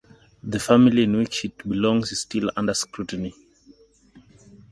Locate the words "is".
2.11-2.21